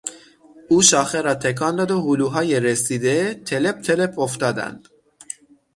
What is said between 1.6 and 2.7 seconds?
داد و هلوهای